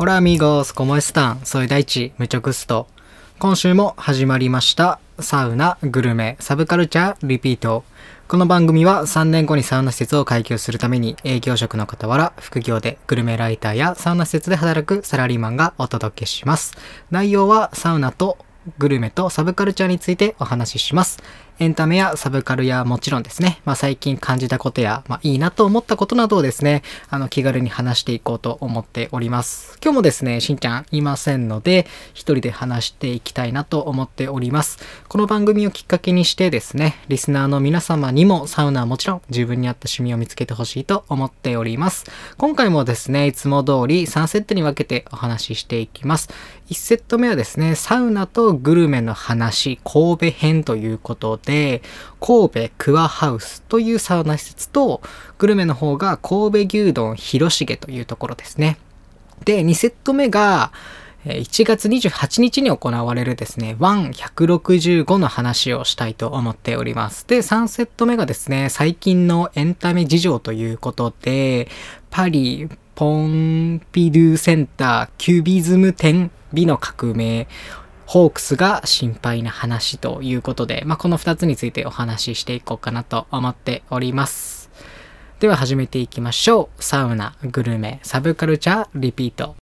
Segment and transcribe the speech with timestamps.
[0.00, 2.86] オラアミース、コモエスタン、ソイ大地、ムチョクスト。
[3.38, 4.98] 今週も始まりました。
[5.18, 7.84] サウナ、グルメ、サブカルチャー、リピート。
[8.26, 16.72] この番組は3年後にサウナ施設を開業するために営業職の傍ら副業でグルメライターやサウナ施設で働くサラリーマンがお届けします。
[17.10, 18.38] 内容はサウナと
[18.78, 21.18] グルメとサブカルチャーについてお話しします。
[21.60, 26.80] エンタメやサブカルやもちろんですね、まあ最近感じたことや、まあいいなと思ったことなどをですね、
[27.10, 29.76] あの気軽に話していこうと思っております。
[29.84, 34.78] 今日もですね、しんちゃんいませんので、一人で話していきたいなと思っております。
[35.06, 42.06] この番組をきっかけにしてですね、リスナーの皆様にもサウナはもちろん自分に合った趣味を見つけてほしいと思っております。
[42.38, 46.30] 今回もですね、いつも通り3セットに分けてお話ししていきます。
[46.70, 51.49] 1セット目はですね、サウナとグルメの話、神戸編ということで、
[52.20, 55.00] 神戸クアハウスというサウナ施設と、
[55.38, 58.78] グルメの方が神戸牛丼広重というところですね。
[59.44, 60.72] で、2セット目が、
[61.24, 67.26] 1月28日に行われるですね、1-165の話をしたいと思っております。
[67.26, 71.68] で、3セット目がですね、最近のエンタメ事情ということで、
[72.08, 77.48] パリ、ポンピドゥセンター、キュビズム展、美の革命、
[78.10, 84.68] ホークスが心配な話ということで、まあ、この2つについてお話ししていこうかなと思っております。
[85.38, 86.82] では始めていきましょう。
[86.82, 89.54] サウナ、グルメ、サブカルチャー、リピート。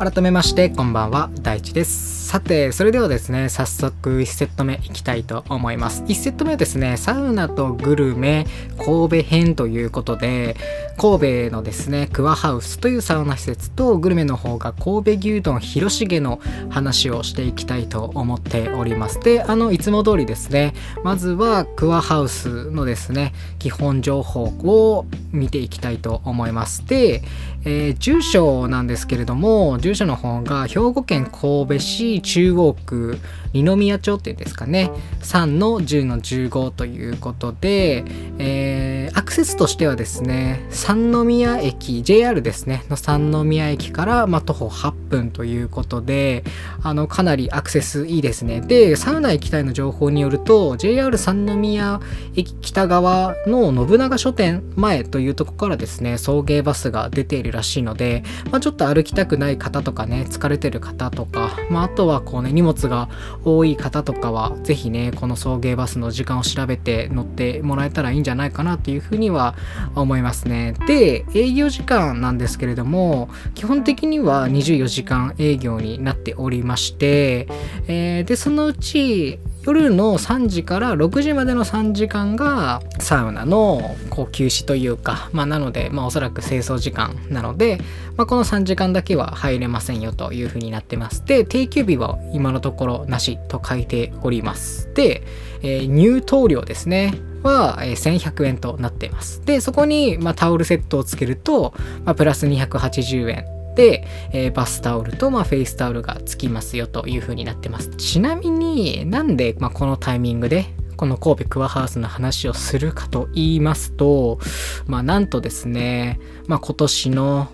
[0.00, 6.02] 改めましてこんばんは大地ですさてそれではですね早速1セット目いきたいと思います。
[6.04, 8.46] 1セット目はですねサウナとグルメ
[8.78, 10.56] 神戸編ということで
[10.96, 19.20] 神戸のですねクワハウスというサウナ施設とグルメの方が神戸牛丼広重の話をしていきたいと思っております。
[19.20, 20.72] であのいつも通りですね
[21.04, 26.86] まずはクワハウスのですね基本情報を見ていきたいと思います。
[26.86, 27.22] で、
[27.64, 33.18] えー住所なんですけれども住所の方が兵庫県神戸市中央区
[33.52, 34.90] 二宮町っていうんですかね。
[35.20, 38.04] 3の10の15ということで、
[38.38, 42.84] えーアクセスとしてはですね三宮駅 JR ですね。
[42.88, 46.44] の三宮駅から、まあ、徒歩8分ということで
[46.82, 48.60] あのかなりアクセスいいですね。
[48.60, 52.00] でサウナ行きたいの情報によると JR 三宮
[52.34, 63.08] 駅北側の信長書店前というところからですね送迎バスが出ているらしいので、まあ、ちょっと歩きたくない方とかね疲れてる方とか、まあ、あとはこうね荷物が
[63.44, 69.54] 多い方とかは是非ねこの送迎バスの時間を調べて乗ってもらえたらいいんじゃないかなというふうには
[69.94, 70.74] 思いますね。
[70.86, 77.48] で営業時間なんですけれども基本的には24時間営業になっておりまして、
[77.88, 87.78] えーでそのうち夜の3時から6時までの3時間がサウナのこう休止というか、まあ、なので、まあ、おそらく清掃時間なので、
[88.16, 95.22] まあ、この3時間だけは入れませんよというふうになってますで定休日は今のところなしと書いておりますで、
[95.62, 99.44] えー入湯料ですねは1100円となっています。
[99.44, 101.74] でそこに、まあ、タオルセットをつけると、
[102.04, 103.44] まあ、プラス280円、
[103.76, 107.88] えーバスタオルと、まあ、フェイスタオルがつきますよという風になってます。
[107.96, 110.66] ちなみになんで、まあ、このタイミングで
[110.96, 114.38] この神戸クアハウスの話をするかと言いますと、
[114.86, 117.48] まあ、なんとですね、まあ、今年の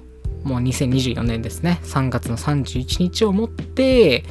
[0.44, 4.24] もう2024年ですね3月の31日をもって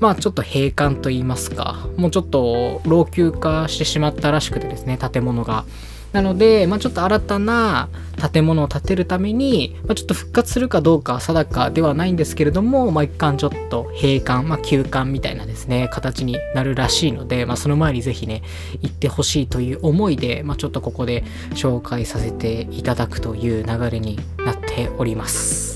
[0.00, 5.64] まあちょっと閉館と言いますかもうちょっと老朽化してしまったらしくてですね建物が。
[6.14, 7.88] なので、まあ、ちょっと新たな
[8.32, 18.42] 建物を建てるために、まあ、ちょっと復活するかどうか定かではないんですけれども、まあ、一貫ちょっと閉館、まあ、休館みたいなですね形になるらしいので、まあ、その前にぜひね
[18.80, 25.73] 行ってほしいという思いで、まあ、ちょっとここで紹介させていただくという流れになっております。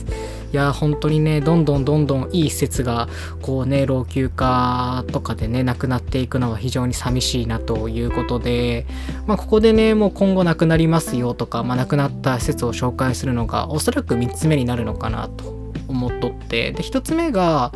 [0.52, 3.08] いや本当にねどんどんどんどんいい施設が
[3.42, 8.86] こうね老朽化とかでねなくなっていくのは非常に寂しいなということで
[9.26, 15.44] まあここでねもう今後なくなりますよとか、まあ、なくなった施設を紹介するのがおそらく3つ目になるのかなと
[15.86, 17.72] 思っとってで1つ目が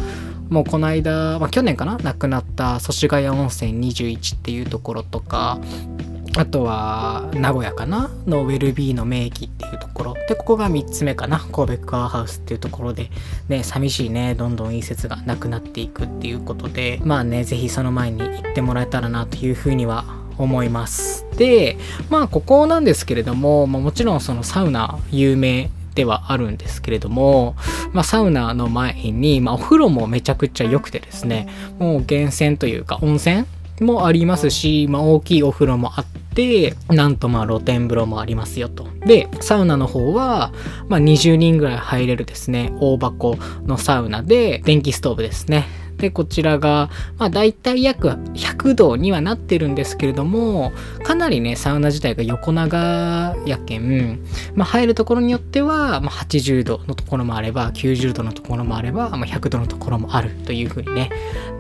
[0.49, 5.58] もうこの間、まあ、去年かな亡くなった祖師ヶ谷温泉21っていうところとか
[6.37, 8.11] あとは名古屋かな？
[8.26, 10.14] のウェルビーの名駅っていうところ。
[10.29, 11.38] でここが3つ目かな？
[11.38, 13.11] 神戸クアハウスっていうところで。
[13.49, 14.34] ね寂しいね。
[14.34, 17.00] どんどんいい説がなくなっていくっていうことで。
[17.05, 20.05] まあねぜひその前に行ってもらえたらなというふうには
[20.38, 21.26] 思います。
[21.37, 21.76] で
[22.08, 27.55] まあここなんですけれども、まあ、もちろんそのサウナ有名ではあるんですけれども、
[27.93, 31.46] まあ、サウナの前に、まあ、お風呂もめちゃくちゃ良くてですね。
[31.78, 33.44] もう源泉というか温泉
[33.81, 36.22] もありますし、まあ、大きいお風呂もあって、
[36.88, 38.87] なんとまあ露天風呂もありますよと。
[39.06, 40.52] で、サウナの方は、
[40.88, 43.37] まあ、20人ぐらい入れるですね、大箱
[43.67, 45.67] のサウナで、電気ストーブですね。
[46.02, 50.73] で、こちらが、まあ大体約100度にはなってるんですけれども、
[51.05, 54.20] かなりね、サウナ自体が横長やけん、
[54.56, 61.11] まあ入るところによっては、まあ、80度のところもあれば、90度のところもあれば、まあ、100度のところもあるというふうにね、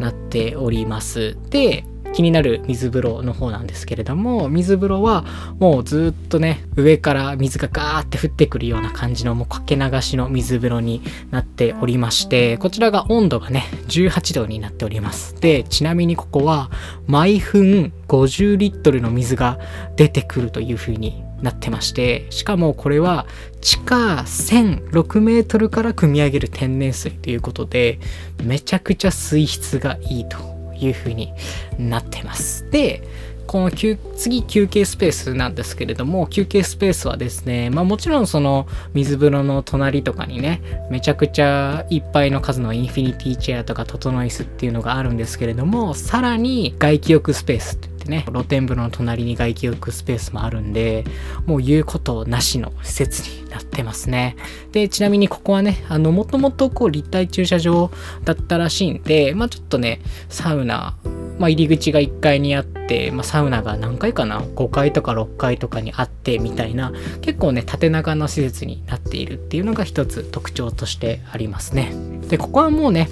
[0.00, 1.36] なっております。
[1.50, 5.24] で、気になる水風呂の方なんですけれども水風呂は
[5.58, 15.40] もうずっとね上から水がガーって降ってくるような感じのもうかけ流しの水風呂になっておりましてこちらが温度がね18度になっております。
[15.40, 16.70] でちなみにここは
[17.06, 19.58] 毎分50リットルの水が
[19.96, 23.26] 出てくるという風になってましてしかもこれは
[23.60, 27.98] 地下1006メートルから汲み上げる天然水ということで
[28.42, 30.51] めちゃくちゃ水質がいいと。
[30.86, 31.32] いう風に
[31.78, 32.68] なってます。
[32.70, 33.02] で、
[33.46, 51.04] この次休憩スペースなんですけれども休憩スペースはですねまあもちろんその水風呂の隣とかにねめちゃくちゃいっぱいの数のインフィニティチェアとか整い椅子っていうのがあるんですけれどもさらに外気浴スペースってね、露天風呂の隣に外気浴スペースもあるんで、
[51.46, 54.36] もう言うことなしの施設になってますね。
[54.72, 57.90] で、ちなみにここはね、あの、もともとこう立体駐車場
[58.24, 60.96] だったらしいんで、まあちょっとね、サウナ、
[61.38, 71.92] まあ入り口が1階にあって、まあサウナが何階かな ?5 階とか6階とかにあってみたいな、結構ね、縦長の施設になっているっていうのが一つ特徴としてありますね。
[72.28, 73.08] で、ここはもうね、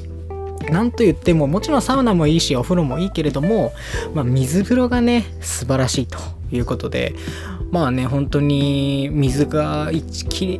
[0.68, 3.72] なんと言ってももちろんサウナもいいしお風呂もいいけれども、
[4.14, 6.18] まあ、水風呂がね素晴らしいと
[6.52, 7.14] いうことで
[7.70, 10.02] まあね本当に水がい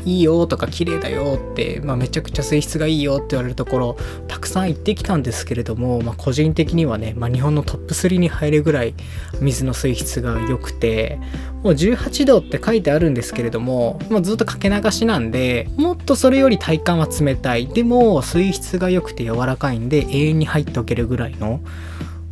[0.05, 3.97] いよとか綺麗だよって、まあ、めちゃくちゃ水質がいいよって言われるところ
[4.29, 8.95] たくさん行ってきたんですけれども、まあ、個人的にはね、まあ、日本のトップ3に入るぐらい
[9.41, 11.19] 水の水質が良くて
[11.65, 17.67] もう18度って書いてあるんですけれども、まあ、ずっとかけ流しなんでもっとそれより体感は冷たい。
[17.67, 21.61] でも水質が良くて柔らかいんで永遠に入っておけるぐらいの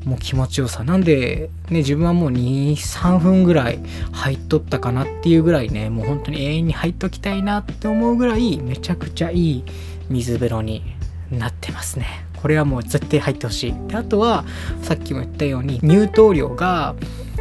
[0.09, 0.85] もう気持ちよさ。
[0.85, 3.79] なんでね自分はもう23分ぐらい
[4.13, 9.65] 入っとったかなっていうぐらいねもう本当に永遠に入っときたいなって思うぐらいめちゃくちゃいい
[10.09, 10.83] 水風呂に
[11.31, 12.25] なってますね。
[12.41, 13.75] これはもう絶対入ってほしい。
[13.89, 14.47] であとは
[14.83, 16.95] さっきも言ったように入湯量が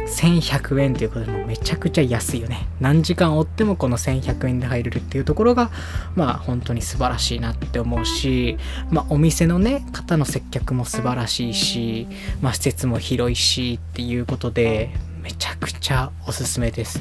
[0.08, 2.66] 1100円ということでもめちゃくちゃ安いよね。
[2.80, 5.70] 何時間追ってもこの1100円で入れるっていうところが
[6.16, 8.58] まあ本当に素晴らしいなって思うし
[8.90, 12.06] まあお店のね方の接客も素晴らしいし
[12.40, 14.90] まあ施設も広いしっていうことで
[15.22, 17.00] めちゃくちゃおすすめです。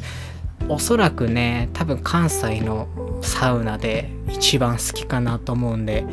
[0.70, 2.88] おそらくね多分関西の
[3.22, 6.04] サウナで一番好きかなと思うんで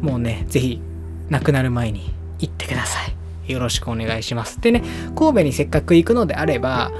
[0.00, 0.80] もうね是非
[1.30, 3.23] なくなる前に行ってください。
[3.46, 4.60] よろしくお願いします。
[4.60, 4.82] でね、
[5.16, 6.92] 神戸にせっかく行くのであれば、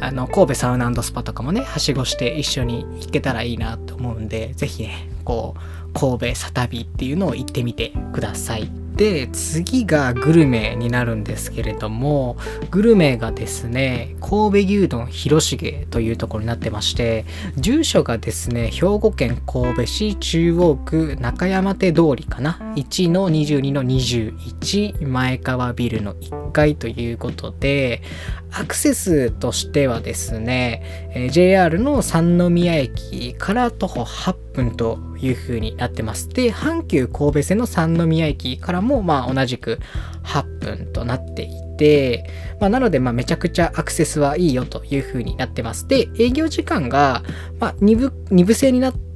[0.00, 8.70] あの、神戸サウナスパとかもね、はしごして一緒に行けたらいいなと思うんで、ぜひね、こう、神戸サタビっていうのを行ってみてください。
[8.98, 12.36] で次がグルメになるんですけれども
[12.72, 17.24] グルメがですね神戸牛丼広重というところになってまして
[17.56, 28.02] 住所がですね兵庫県神戸市中央区中山手通りかな？1の22の21前川ビルの1階ということで
[28.50, 36.28] アクセスとしてはですね、え JR の三宮駅から徒歩8分という風になってます。
[36.28, 39.78] で、阪急神戸線の三宮駅からもまあ同じく
[40.24, 42.28] 8分となっていて、
[42.60, 45.86] まあ、なのでめちゃくちゃアクセスはいいよという風になってます。
[45.86, 47.22] で、営業時間が
[47.60, 49.07] まあ2部 ,2 部制になって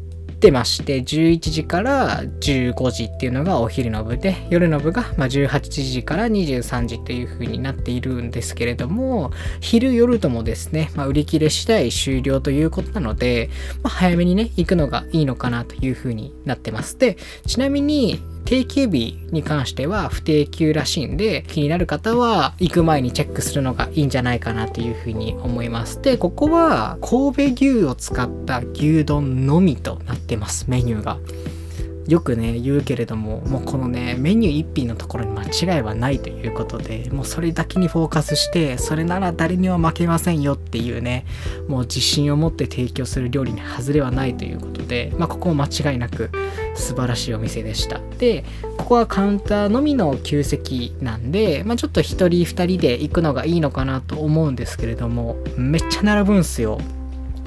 [0.43, 9.31] てまして、11時から15時っていうのがお昼の部で、夜の部がま18時から23時という風になっているんですけれども、
[9.61, 13.51] 昼夜ともですね、まあ、売り切れ次第終了ということなので、
[13.85, 16.99] まあ、早めにね、行くのがいいのかなという風になってます。
[16.99, 26.01] で、ちなみに、定休日に関しては不定休らしいんで、気になる方は行く前にチェックするのがいいんじゃないかなというふうに思います。
[26.03, 31.19] で、ここは神戸牛を使った牛丼のみとなってます、メニューが。
[32.09, 41.25] よくね言うけれどももうこのねメニュー一品のところに間違いはないということでもうそれだけにフォーカスしてそれなら誰には負けませんよっていうね
[41.69, 46.31] もう自信を持って提供する料理に外れはないということでまあここも間違いなく
[46.75, 48.01] 素晴らしいお店でした。
[48.19, 48.45] で
[48.79, 56.79] ここはカウンターのみの旧席なんで、まあ、ちょっと1人2人で行くのがいいのかなと思うんですけれどもめっちゃ並ぶんすよ。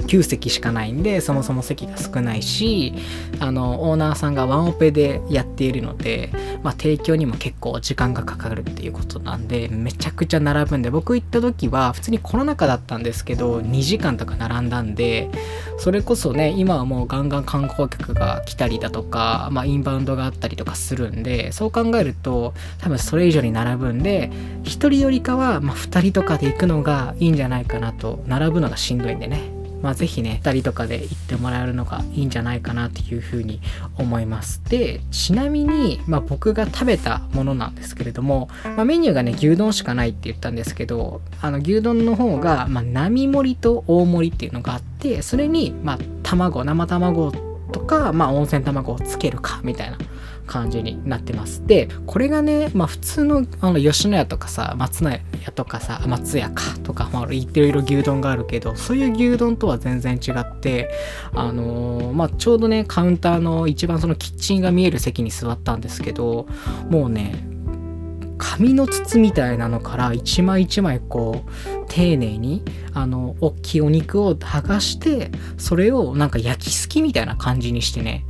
[0.06, 2.94] 9席しかないんでそもそも席が少ないし
[3.40, 6.30] あのオーナーさんがワンオペでやっているので、
[6.62, 15.30] まあ、提供にも結構時間がかかるっていうことなんでめちゃくちゃ並ぶんで僕行った時は普通にコロナ禍だったんですけど2時間とか並んだんで
[15.78, 24.30] それこそね今はもうガンガン観光客が来たりだとか、まあ、インバウンドがあったりとかするんでそう考えると多分それ以上に並ぶんで
[24.64, 29.55] 1人よりかは、まあ、2人とかで行くのがいいんじゃないかなと並ぶのがしんどいんでね。
[29.82, 33.60] まあ、ぜひね、2人とかで行ってもらえるのがいいんじゃないかなっていうふうに
[33.98, 34.62] 思います。
[34.68, 47.32] で、ちなみに、まあ、僕が食べたものなんですけれども、まあ、メニューがね、牛丼しかないって言ったんですけど、あの牛丼の方が、まあ、並盛りと大盛りっていうのがあって、それに、まあ、卵、生卵
[47.72, 49.98] とか、まあ、温泉卵をつけるかみたいな
[50.46, 51.66] 感じになってます。
[51.66, 55.18] で、これがね、まあ普通のあの吉野家とかさ、松野屋
[55.54, 60.90] とかさ、松屋かとか、まあいろいろ牛丼があるけど、そういう牛丼とは全然違って、
[61.34, 66.46] あのー、まあちょうどね、カウンターの一番そのキッチンが見える席に座ったんですけど、
[66.88, 67.55] もうね、
[68.38, 72.62] 紙の筒みたいなのから一枚一枚こう丁寧に
[72.92, 78.24] あの大きいお肉を剥がしてそれをなんか焼きすきみたいな感じにしてね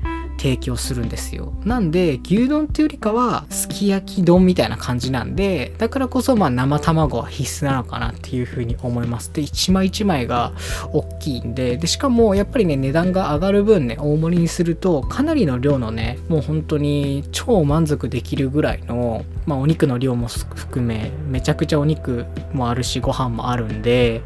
[0.46, 1.52] 提供するんですよ。
[1.64, 9.32] なんで牛丼っていうよりかはすき焼き丼みたいな感じなんでだからこそまあ生卵は必須なのかなっていうふうに思います。
[9.32, 10.52] で一枚一枚が
[10.92, 24.22] 大きいんででしかもやっぱりね値段が上がる分ね大盛りにするとかなりの量のねもう本当に超満足できるぐらいのまあお肉の量も含めめちゃくちゃお肉もあるしご飯もあるんで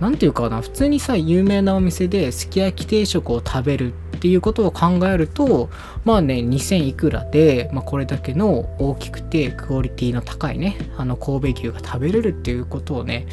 [0.00, 5.70] 何ていうかな普通にさ有名なお店ですき焼き定食を食べるっていうことを考えると
[6.04, 13.26] まあね2000いくらで、まあ、これだけの大きくてクオリティの高いねあの神戸牛が食べれるっていうことをね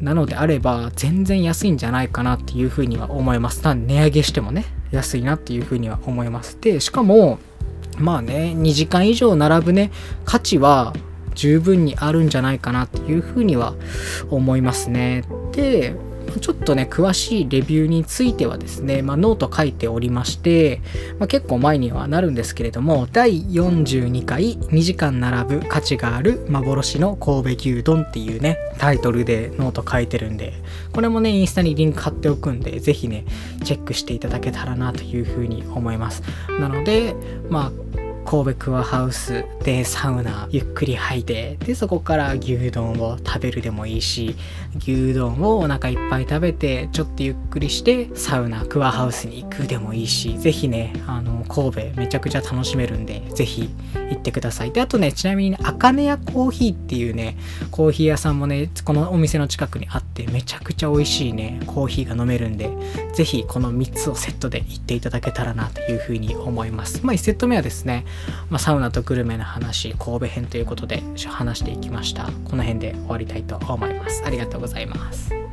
[0.00, 3.62] なのであれば全然安いんじゃないかなっていうふうには思います。
[3.62, 6.58] 値上げしてもね安いなっていうふうには思います。
[6.60, 7.38] でしかも
[7.98, 9.90] まあね2時間以上並ぶね
[10.24, 10.92] 価値は
[11.34, 13.74] 十分にあるんじゃないかなっていうふうには
[14.30, 15.24] 思いますね。
[15.52, 15.94] で
[16.40, 20.80] ちょっとね、詳しいレビューについてはですね、まあ、ノート書いておりまして、
[21.18, 30.54] まあ、結構前にはなるんですけれども、第42回2時間並ぶ価値がある幻の神戸牛丼っていうね、タイトルでノート書いてるんで、
[30.92, 33.24] これもね、インスタにリンク貼っておくんで、ぜひね、
[33.64, 36.22] チェックしていただけたらなというふうに思います。
[36.58, 37.14] なので、
[37.48, 44.34] まあ、神戸クアハウスでサウナゆっくり入ってでそこから牛丼を食べるでもいいし
[44.78, 53.68] 牛丼をお腹いっぱい食べてちょっとゆっくりしてサウナクアハウスに行くでもいいしぜひねあの神戸めちゃくちゃ楽しめるんでぜひ
[54.10, 54.72] 行ってください。
[54.72, 57.36] であとねちなみにあかねやコーヒーっていうね
[57.70, 62.70] コーヒー屋さんもねこのお店の近くにあってめちゃくちゃ美味しいねコーヒーが飲めるんで
[63.14, 67.04] ぜひこの3つをセットで行っていただけたらなというふうに思います。
[67.04, 68.04] まあ1セット目はですね
[68.50, 72.28] まあ、サウナとグルメの話神戸編ということで話していきました。
[72.44, 74.22] この辺で終わりたいと思います。
[74.24, 75.43] ありがとうございます。